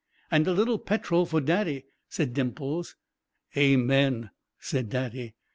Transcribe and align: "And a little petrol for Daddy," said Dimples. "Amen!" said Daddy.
"And 0.31 0.47
a 0.47 0.51
little 0.51 0.79
petrol 0.79 1.27
for 1.27 1.39
Daddy," 1.41 1.85
said 2.09 2.33
Dimples. 2.33 2.95
"Amen!" 3.55 4.31
said 4.59 4.89
Daddy. 4.89 5.35